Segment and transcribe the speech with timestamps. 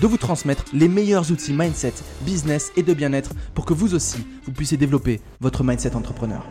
[0.00, 4.24] de vous transmettre les meilleurs outils mindset, business et de bien-être pour que vous aussi,
[4.44, 6.44] vous puissiez développer votre mindset entrepreneur.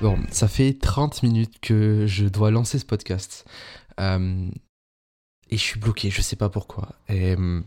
[0.00, 3.46] Bon, ça fait 30 minutes que je dois lancer ce podcast.
[4.00, 4.50] Euh,
[5.48, 6.96] et je suis bloqué, je sais pas pourquoi.
[7.08, 7.62] Euh,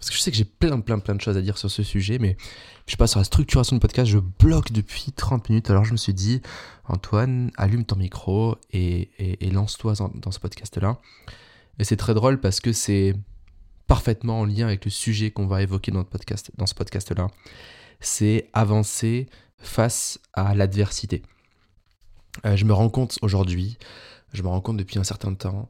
[0.00, 1.82] parce que je sais que j'ai plein, plein, plein de choses à dire sur ce
[1.82, 2.38] sujet, mais
[2.86, 5.68] je sais pas, sur la structuration de podcast, je bloque depuis 30 minutes.
[5.68, 6.40] Alors je me suis dit,
[6.88, 9.10] Antoine, allume ton micro et,
[9.52, 10.98] lance-toi dans, ce podcast-là.
[11.78, 13.14] Et c'est très drôle parce que c'est
[13.88, 17.26] parfaitement en lien avec le sujet qu'on va évoquer dans, podcast, dans ce podcast-là.
[18.00, 21.20] C'est avancer face à l'adversité.
[22.46, 23.76] Euh, je me rends compte aujourd'hui,
[24.32, 25.68] je me rends compte depuis un certain temps,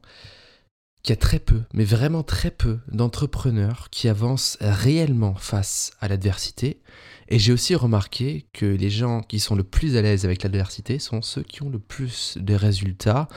[1.03, 6.07] qu'il y a très peu, mais vraiment très peu d'entrepreneurs qui avancent réellement face à
[6.07, 6.81] l'adversité.
[7.27, 10.99] Et j'ai aussi remarqué que les gens qui sont le plus à l'aise avec l'adversité
[10.99, 13.29] sont ceux qui ont le plus de résultats,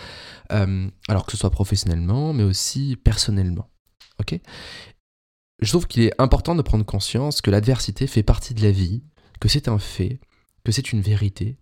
[0.52, 3.70] euh, alors que ce soit professionnellement, mais aussi personnellement.
[4.20, 4.38] Ok?
[5.60, 9.04] Je trouve qu'il est important de prendre conscience que l'adversité fait partie de la vie,
[9.40, 10.20] que c'est un fait,
[10.64, 11.56] que c'est une vérité,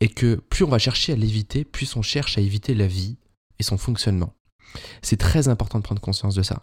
[0.00, 3.16] et que plus on va chercher à l'éviter, plus on cherche à éviter la vie
[3.58, 4.34] et son fonctionnement.
[5.02, 6.62] C'est très important de prendre conscience de ça.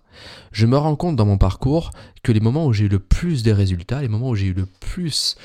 [0.52, 1.92] Je me rends compte dans mon parcours
[2.24, 4.54] que les moments où j'ai eu le plus de résultats, les moments où j'ai eu
[4.54, 5.36] le plus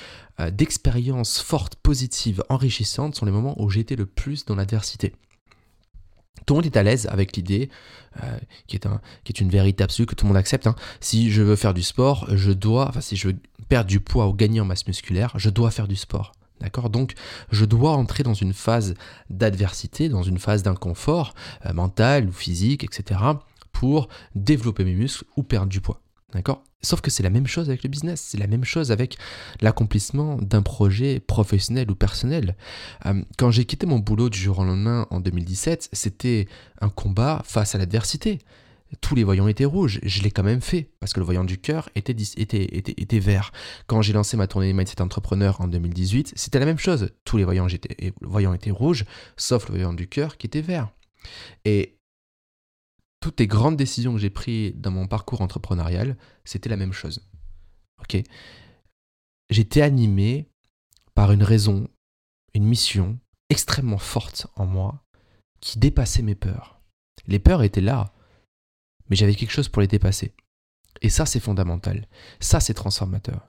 [0.41, 5.13] euh, d'expériences fortes, positives, enrichissantes, sont les moments où été le plus dans l'adversité.
[6.47, 7.71] Tout le monde est à l'aise avec l'idée,
[8.23, 8.87] euh, qui, est
[9.25, 10.67] qui est une vérité absolue que tout le monde accepte.
[10.67, 10.75] Hein.
[11.01, 13.37] Si je veux faire du sport, je dois, enfin si je veux
[13.69, 16.33] perdre du poids ou gagner en masse musculaire, je dois faire du sport.
[16.91, 17.15] Donc,
[17.51, 18.95] je dois entrer dans une phase
[19.31, 21.35] d'adversité, dans une phase d'inconfort
[21.67, 23.21] euh, mental ou physique, etc.,
[23.73, 26.01] pour développer mes muscles ou perdre du poids.
[26.33, 26.63] D'accord?
[26.83, 29.17] Sauf que c'est la même chose avec le business, c'est la même chose avec
[29.61, 32.57] l'accomplissement d'un projet professionnel ou personnel.
[33.07, 36.49] Euh, quand j'ai quitté mon boulot du jour au lendemain en 2017, c'était
[36.81, 38.39] un combat face à l'adversité
[39.01, 40.01] tous les voyants étaient rouges.
[40.03, 43.53] Je l'ai quand même fait parce que le voyant du cœur était, était, était, vert.
[43.87, 47.11] Quand j'ai lancé ma tournée Mindset Entrepreneur en 2018, c'était la même chose.
[47.25, 49.05] Tous les voyants, étaient, voyants étaient rouges,
[49.37, 50.91] sauf le voyant du cœur qui était vert.
[51.65, 51.97] Et
[53.21, 57.27] toutes les grandes décisions que j'ai prises dans mon parcours entrepreneurial, c'était la même chose.
[58.01, 58.23] Ok?
[59.51, 60.49] J'étais animé
[61.15, 61.89] par une raison,
[62.55, 65.05] une mission extrêmement forte en moi
[65.61, 66.81] qui dépassait mes peurs.
[67.27, 68.13] Les peurs étaient là
[69.13, 70.33] mais j'avais quelque chose pour les dépasser.
[71.03, 72.09] Et ça, c'est fondamental.
[72.41, 73.47] Ça, c'est transformateur.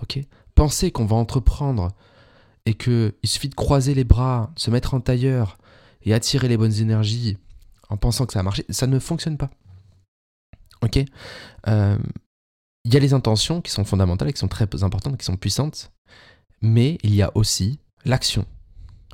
[0.00, 0.18] Ok?
[0.54, 1.88] Penser qu'on va entreprendre
[2.64, 5.58] et qu'il suffit de croiser les bras, se mettre en tailleur
[6.00, 7.36] et attirer les bonnes énergies
[7.90, 9.50] en pensant que ça va marcher, ça ne fonctionne pas.
[10.80, 10.98] Ok?
[11.66, 11.98] Euh,
[12.86, 15.92] Il y a les intentions qui sont fondamentales, qui sont très importantes, qui sont puissantes,
[16.62, 18.46] mais il y a aussi l'action.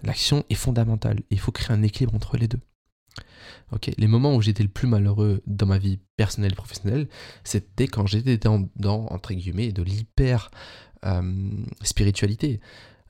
[0.05, 1.25] L'action est fondamentale.
[1.31, 2.61] Il faut créer un équilibre entre les deux.
[3.73, 7.09] Ok, les moments où j'étais le plus malheureux dans ma vie personnelle et professionnelle,
[7.45, 8.69] c'était quand j'étais dans,
[9.07, 10.51] entre guillemets, de l'hyper
[11.05, 11.51] euh,
[11.83, 12.61] spiritualité,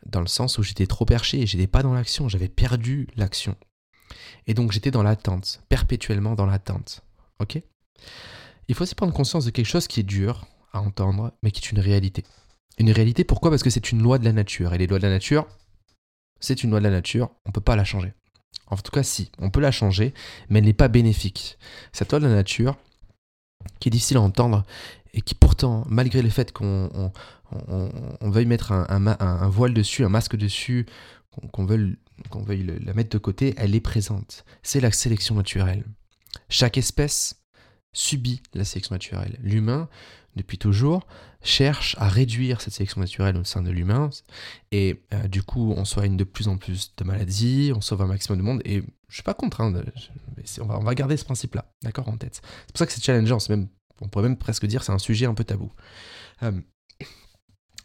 [0.07, 3.57] dans le sens où j'étais trop perché, j'étais pas dans l'action, j'avais perdu l'action.
[4.47, 7.03] Et donc j'étais dans l'attente, perpétuellement dans l'attente.
[7.41, 7.61] Ok?
[8.69, 11.65] Il faut aussi prendre conscience de quelque chose qui est dur à entendre, mais qui
[11.65, 12.25] est une réalité.
[12.79, 13.51] Une réalité, pourquoi?
[13.51, 14.75] Parce que c'est une loi de la nature.
[14.75, 15.47] Et les lois de la nature,
[16.41, 18.13] c'est une loi de la nature, on ne peut pas la changer.
[18.69, 20.13] En tout cas, si, on peut la changer,
[20.49, 21.59] mais elle n'est pas bénéfique.
[21.93, 22.77] Cette loi de la nature,
[23.81, 24.65] qui est difficile à entendre,
[25.15, 27.13] et qui pourtant, malgré le fait qu'on
[28.21, 30.87] veuille mettre un, voile dessus, un masque dessus,
[31.53, 31.97] qu'on veuille,
[32.35, 34.45] veuille la mettre de côté, elle est présente.
[34.63, 35.85] C'est la sélection naturelle.
[36.49, 37.46] Chaque espèce
[37.97, 39.39] subit la sélection naturelle.
[39.43, 39.89] L'humain,
[40.37, 41.07] depuis toujours,
[41.43, 44.11] cherche à réduire cette sélection naturelle au sein de l'humain.
[44.71, 48.07] Et euh, du coup, on soigne de plus en plus de maladies, on sauve un
[48.07, 48.63] maximum de monde.
[48.67, 49.73] Et je suis pas contre, hein,
[50.61, 52.43] on, va, on va garder ce principe-là, d'accord, en tête.
[52.67, 53.69] C'est pour ça que c'est challengeant, même,
[54.03, 55.73] on pourrait même presque dire c'est un sujet un peu tabou.
[56.43, 56.53] Euh,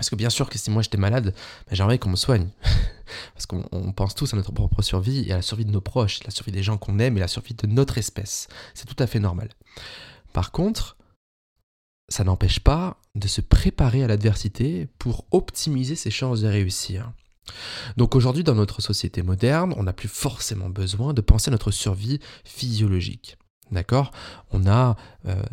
[0.01, 1.35] parce que bien sûr que si moi j'étais malade,
[1.67, 2.49] ben, j'aimerais qu'on me soigne.
[3.35, 6.23] Parce qu'on pense tous à notre propre survie et à la survie de nos proches,
[6.23, 8.47] la survie des gens qu'on aime et la survie de notre espèce.
[8.73, 9.49] C'est tout à fait normal.
[10.33, 10.97] Par contre,
[12.09, 17.11] ça n'empêche pas de se préparer à l'adversité pour optimiser ses chances de réussir.
[17.95, 21.69] Donc aujourd'hui, dans notre société moderne, on n'a plus forcément besoin de penser à notre
[21.69, 23.37] survie physiologique.
[23.71, 24.11] D'accord?
[24.49, 25.43] On a euh,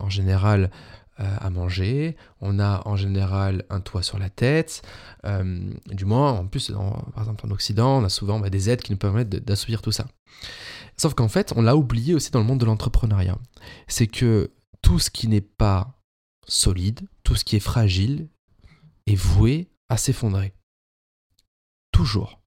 [0.00, 0.70] en général
[1.18, 4.82] à manger, on a en général un toit sur la tête,
[5.26, 8.82] euh, du moins en plus par exemple en Occident on a souvent bah, des aides
[8.82, 10.06] qui nous permettent d'assouvir tout ça.
[10.96, 13.36] Sauf qu'en fait on l'a oublié aussi dans le monde de l'entrepreneuriat,
[13.88, 16.00] c'est que tout ce qui n'est pas
[16.46, 18.28] solide, tout ce qui est fragile
[19.06, 20.54] est voué à s'effondrer.
[21.90, 22.40] Toujours.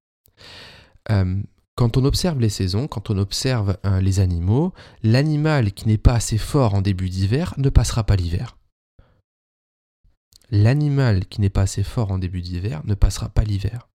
[1.09, 1.41] Euh,
[1.75, 4.73] quand on observe les saisons, quand on observe les animaux,
[5.03, 8.55] l'animal qui n'est pas assez fort en début d'hiver ne passera pas l'hiver
[10.51, 13.89] l'animal qui n'est pas assez fort en début d'hiver ne passera pas l'hiver.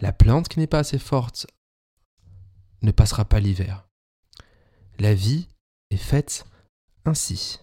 [0.00, 1.46] La plante qui n'est pas assez forte
[2.82, 3.86] ne passera pas l'hiver.
[4.98, 5.48] La vie
[5.90, 6.46] est faite
[7.04, 7.60] ainsi.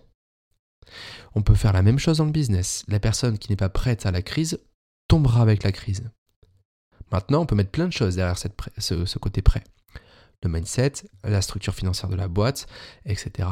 [1.35, 2.83] On peut faire la même chose dans le business.
[2.87, 4.59] La personne qui n'est pas prête à la crise
[5.07, 6.09] tombera avec la crise.
[7.11, 9.63] Maintenant, on peut mettre plein de choses derrière ce, ce côté prêt.
[10.43, 10.93] Le mindset,
[11.23, 12.67] la structure financière de la boîte,
[13.05, 13.47] etc.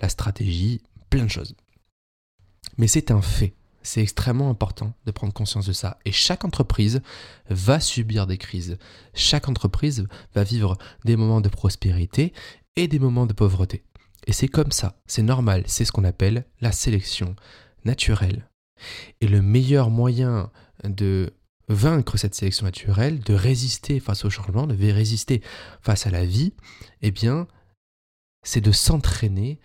[0.00, 1.54] La stratégie, plein de choses.
[2.78, 3.54] Mais c'est un fait.
[3.82, 5.98] C'est extrêmement important de prendre conscience de ça.
[6.04, 7.02] Et chaque entreprise
[7.48, 8.78] va subir des crises.
[9.14, 12.32] Chaque entreprise va vivre des moments de prospérité
[12.76, 13.84] et des moments de pauvreté.
[14.26, 17.34] Et c'est comme ça, c'est normal, c'est ce qu'on appelle la sélection
[17.84, 18.48] naturelle.
[19.20, 20.50] Et le meilleur moyen
[20.84, 21.32] de
[21.68, 25.42] vaincre cette sélection naturelle, de résister face au changement, de résister
[25.80, 26.52] face à la vie,
[27.00, 27.46] eh bien,
[28.44, 29.58] c'est de s'entraîner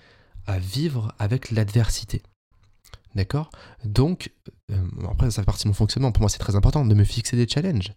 [0.45, 2.21] à vivre avec l'adversité.
[3.17, 3.49] D'accord?
[3.83, 4.31] Donc,
[4.71, 4.75] euh,
[5.09, 6.11] après, ça fait partie de mon fonctionnement.
[6.11, 7.93] Pour moi, c'est très important de me fixer des challenges.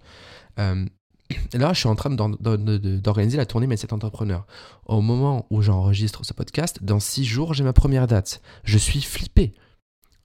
[0.58, 0.87] Euh,
[1.52, 4.46] là, je suis en train d'organiser la tournée cet Entrepreneur.
[4.87, 8.40] Au moment où j'enregistre ce podcast, dans six jours, j'ai ma première date.
[8.64, 9.52] Je suis flippé.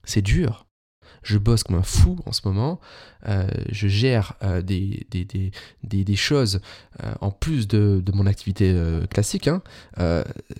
[0.04, 0.66] C'est dur.
[1.22, 2.80] Je bosse comme un fou en ce moment.
[3.28, 4.32] Euh, je gère
[4.64, 6.62] des, des, choses
[7.20, 8.74] en plus de, mon activité
[9.10, 9.46] classique.
[9.48, 9.62] Hein.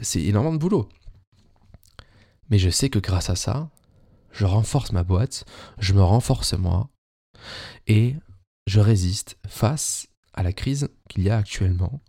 [0.03, 0.91] c'est énormément de boulot.
[2.51, 3.71] Mais je sais que grâce à ça,
[4.37, 5.45] je renforce ma boîte,
[5.79, 6.91] je me renforce moi,
[7.87, 8.17] et
[8.67, 12.03] je résiste face à la crise qu'il y a actuellement,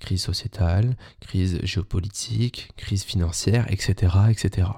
[0.00, 4.68] crise sociétale, crise géopolitique, crise financière, etc., etc.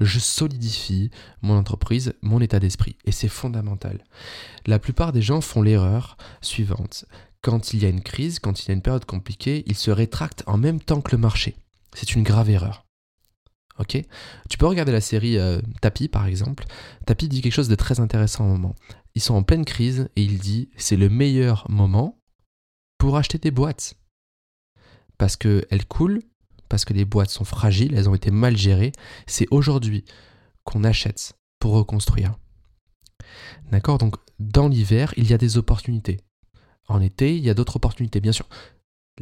[0.00, 1.10] Je solidifie
[1.42, 4.02] mon entreprise, mon état d'esprit, et c'est fondamental.
[4.66, 7.04] La plupart des gens font l'erreur suivante.
[7.42, 9.90] Quand il y a une crise, quand il y a une période compliquée, ils se
[9.90, 11.56] rétractent en même temps que le marché.
[11.92, 12.86] C'est une grave erreur.
[13.78, 13.98] Ok
[14.48, 16.64] Tu peux regarder la série euh, Tapi par exemple.
[17.06, 18.74] Tapi dit quelque chose de très intéressant au moment.
[19.14, 22.18] Ils sont en pleine crise et il dit c'est le meilleur moment
[22.98, 23.94] pour acheter des boîtes.
[25.18, 26.22] Parce qu'elles coulent,
[26.68, 28.92] parce que les boîtes sont fragiles, elles ont été mal gérées.
[29.26, 30.04] C'est aujourd'hui
[30.64, 32.34] qu'on achète pour reconstruire.
[33.70, 33.98] D'accord?
[33.98, 36.18] Donc dans l'hiver, il y a des opportunités.
[36.88, 38.48] En été, il y a d'autres opportunités, bien sûr.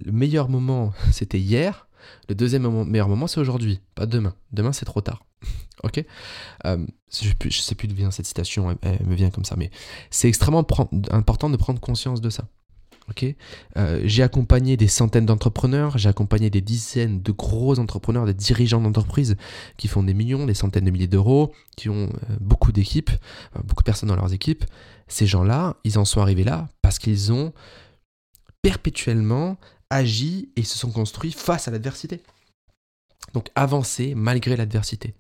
[0.03, 1.89] Le meilleur moment, c'était hier.
[2.29, 4.35] Le deuxième meilleur moment, c'est aujourd'hui, pas demain.
[4.53, 5.25] Demain, c'est trop tard.
[5.83, 6.05] ok?
[6.67, 9.71] Euh, Je ne sais plus d'où vient cette citation, elle, me vient comme ça, mais
[10.11, 10.67] c'est extrêmement
[11.11, 12.45] important de prendre conscience de ça.
[13.09, 13.25] ok?
[13.77, 18.81] Euh, j'ai accompagné des centaines d'entrepreneurs, j'ai accompagné des dizaines de gros entrepreneurs, des dirigeants
[18.81, 19.37] d'entreprises
[19.77, 23.11] qui font des millions, des centaines de milliers d'euros, qui ont euh, beaucoup d'équipes,
[23.65, 24.65] beaucoup de personnes dans leurs équipes.
[25.09, 27.53] Ces gens-là, ils en sont arrivés là parce qu'ils ont
[28.63, 29.57] perpétuellement
[29.91, 32.23] agi et se sont construits face à l'adversité.
[33.35, 35.15] Donc avancer malgré l'adversité.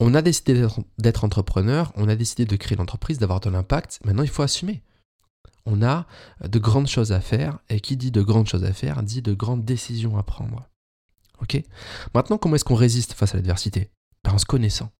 [0.00, 0.66] On a décidé
[0.98, 3.98] d'être entrepreneur, on a décidé de créer l'entreprise, d'avoir de l'impact.
[4.04, 4.82] Maintenant, il faut assumer.
[5.66, 6.06] On a
[6.46, 9.34] de grandes choses à faire, et qui dit de grandes choses à faire dit de
[9.34, 10.68] grandes décisions à prendre.
[11.40, 11.62] Ok?
[12.14, 13.90] Maintenant, comment est-ce qu'on résiste face à l'adversité?
[14.24, 14.90] Ben, En se connaissant.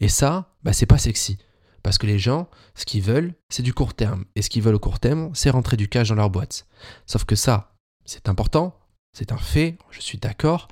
[0.00, 1.38] Et ça, ben, c'est pas sexy.
[1.82, 4.24] Parce que les gens, ce qu'ils veulent, c'est du court terme.
[4.36, 6.66] Et ce qu'ils veulent au court terme, c'est rentrer du cash dans leur boîte.
[7.06, 7.71] Sauf que ça,
[8.04, 8.78] c'est important,
[9.12, 10.68] c'est un fait, je suis d'accord,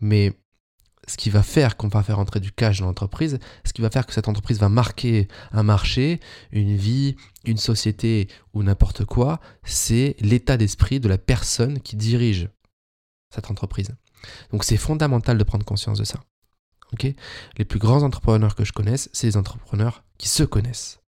[0.00, 0.34] mais
[1.06, 3.90] ce qui va faire qu'on va faire entrer du cash dans l'entreprise, ce qui va
[3.90, 6.20] faire que cette entreprise va marquer un marché,
[6.52, 12.48] une vie, une société ou n'importe quoi, c'est l'état d'esprit de la personne qui dirige
[13.34, 13.96] cette entreprise.
[14.52, 16.20] Donc c'est fondamental de prendre conscience de ça.
[17.02, 21.00] les plus grands entrepreneurs que je connaisse, c'est les entrepreneurs qui se connaissent.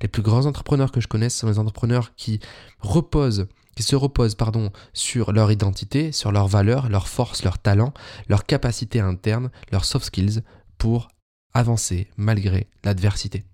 [0.00, 2.40] Les plus grands entrepreneurs que je connaisse sont les entrepreneurs qui
[2.78, 7.94] reposent qui se reposent pardon, sur leur identité, sur leurs valeurs, leurs forces, leurs talents,
[8.28, 10.42] leurs capacités internes, leurs soft skills
[10.78, 11.08] pour
[11.52, 13.44] avancer malgré l'adversité.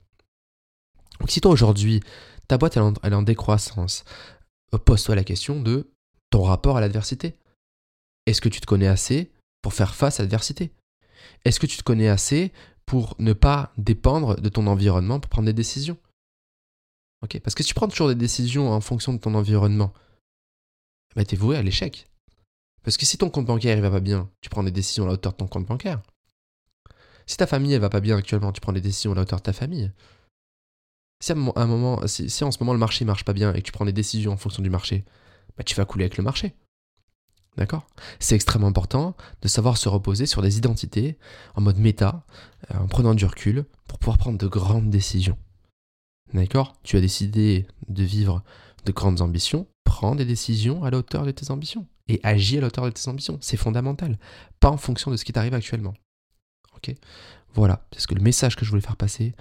[1.21, 2.01] Donc si toi aujourd'hui,
[2.49, 4.05] ta boîte elle, est en décroissance,
[4.85, 5.91] pose-toi la question de
[6.31, 7.37] ton rapport à l'adversité.
[8.27, 9.31] Est-ce que tu te connais assez
[9.63, 10.73] pour faire face à l'adversité?
[11.45, 12.53] Est-ce que tu te connais assez
[12.87, 15.99] pour ne pas dépendre de ton environnement pour prendre des décisions?
[17.43, 19.93] Parce que si tu prends toujours des décisions en fonction de ton environnement,
[21.17, 22.09] bah, t'es voué à l'échec.
[22.83, 25.09] Parce que si ton compte bancaire il va pas bien, tu prends des décisions à
[25.09, 26.01] la hauteur de ton compte bancaire.
[27.27, 29.39] Si ta famille elle va pas bien actuellement, tu prends des décisions à la hauteur
[29.39, 29.93] de ta famille.
[31.23, 33.67] Si à un moment, si, en ce moment le marché marche pas bien et que
[33.67, 35.05] tu prends des décisions en fonction du marché,
[35.57, 36.55] bah tu vas couler avec le marché.
[37.57, 37.87] D'accord?
[38.21, 41.19] C'est extrêmement important de savoir se reposer sur des identités
[41.57, 42.25] en mode méta,
[42.71, 45.37] euh, en prenant du recul, pour pouvoir prendre de grandes décisions.
[46.33, 46.75] D'accord?
[46.85, 48.43] Tu as décidé de vivre
[48.87, 51.87] de grandes ambitions, prends des décisions à la hauteur de tes ambitions.
[52.09, 53.39] Et agis à la hauteur de tes ambitions.
[53.41, 54.19] C'est fondamental.
[54.59, 55.95] Pas en fonction de ce qui t'arrive actuellement.
[56.77, 56.95] Ok?
[57.55, 59.35] Voilà, c'est ce que le message que je voulais faire passer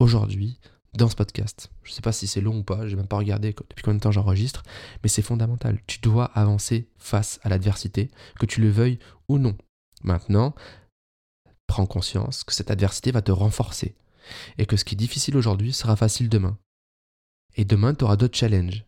[0.00, 0.58] aujourd'hui
[0.94, 1.70] dans ce podcast.
[1.82, 3.96] Je ne sais pas si c'est long ou pas, j'ai même pas regardé depuis combien
[3.96, 4.62] de temps j'enregistre,
[5.02, 5.80] mais c'est fondamental.
[5.86, 8.98] Tu dois avancer face à l'adversité, que tu le veuilles
[9.28, 9.56] ou non.
[10.02, 10.54] Maintenant,
[11.66, 13.94] prends conscience que cette adversité va te renforcer
[14.58, 16.58] et que ce qui est difficile aujourd'hui sera facile demain.
[17.56, 18.84] Et demain, tu auras d'autres challenges.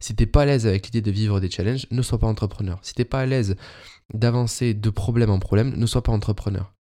[0.00, 2.78] Si t'es pas à l'aise avec l'idée de vivre des challenges, ne sois pas entrepreneur.
[2.82, 3.56] Si t'es pas à l'aise
[4.12, 6.74] d'avancer de problème en problème, ne sois pas entrepreneur.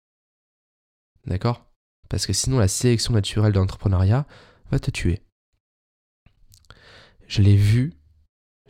[1.27, 1.67] D'accord?
[2.09, 4.27] Parce que sinon, la sélection naturelle de l'entrepreneuriat
[4.71, 5.21] va te tuer.
[7.29, 7.95] Je l'ai vu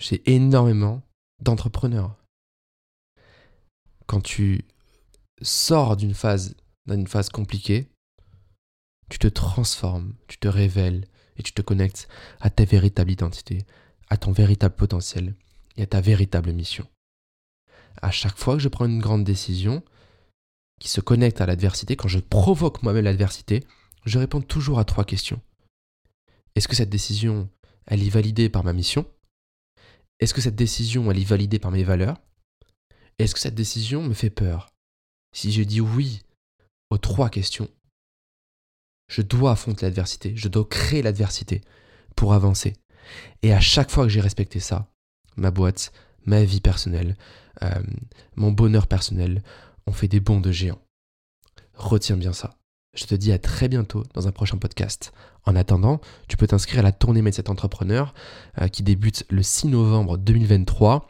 [0.01, 1.03] j'ai énormément
[1.41, 2.17] d'entrepreneurs.
[4.07, 4.65] Quand tu
[5.43, 7.89] sors d'une phase, d'une phase compliquée,
[9.11, 12.09] tu te transformes, tu te révèles et tu te connectes
[12.41, 13.67] à ta véritable identité,
[14.11, 15.35] à ton véritable potentiel
[15.77, 16.87] et à ta véritable mission.
[18.03, 19.83] À chaque fois que je prends une grande décision
[20.81, 23.65] qui se connecte à l'adversité, quand je provoque moi-même l'adversité,
[24.05, 25.41] je réponds toujours à trois questions.
[26.55, 27.49] Est-ce que cette décision,
[27.87, 29.07] elle est validée par ma mission?
[30.19, 32.21] Est-ce que cette décision, elle est validée par mes valeurs?
[33.19, 34.69] Est-ce que cette décision me fait peur?
[35.33, 36.23] Si je dis oui
[36.91, 37.69] aux trois questions,
[39.09, 41.61] je dois affronter l'adversité, je dois créer l'adversité
[42.17, 42.75] pour avancer.
[43.43, 44.87] Et à chaque fois que j'ai respecté ça,
[45.37, 45.93] ma boîte,
[46.27, 47.17] ma vie personnelle,
[47.63, 47.71] euh,
[48.37, 49.43] mon bonheur personnel,
[49.87, 50.79] ont fait des bonds de géant.
[51.75, 52.57] Retiens bien ça.
[52.95, 55.13] Je te dis à très bientôt dans un prochain podcast.
[55.45, 58.15] En attendant, tu peux t'inscrire à la tournée Mindset Entrepreneur
[58.61, 61.09] euh, qui débute le 6 novembre 2023.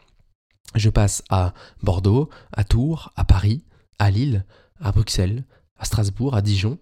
[0.75, 3.65] Je passe à Bordeaux, à Tours, à Paris,
[3.99, 4.45] à Lille,
[4.79, 5.43] à Bruxelles,
[5.77, 6.77] à Strasbourg, à Dijon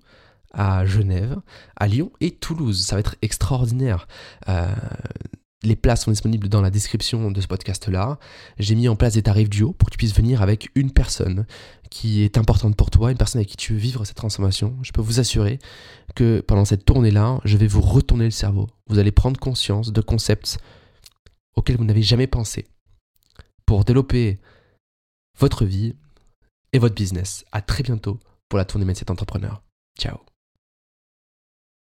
[0.53, 1.39] à Genève,
[1.75, 2.86] à Lyon et Toulouse.
[2.86, 4.08] Ça va être extraordinaire.
[4.48, 4.74] Euh,
[5.63, 8.18] les places sont disponibles dans la description de ce podcast-là.
[8.58, 11.46] J'ai mis en place des tarifs duo pour que tu puisses venir avec une personne
[11.89, 14.77] qui est importante pour toi, une personne avec qui tu veux vivre cette transformation.
[14.84, 15.60] Je peux vous assurer
[16.15, 18.68] que pendant cette tournée-là, je vais vous retourner le cerveau.
[18.88, 20.60] Vous allez prendre conscience de concepts
[21.56, 22.68] auxquels vous n'avez jamais pensé
[23.65, 24.39] pour développer
[25.38, 25.96] votre vie
[26.72, 27.44] et votre business.
[27.51, 29.62] À très bientôt pour la tournée Mindset Entrepreneur.
[30.00, 30.20] Ciao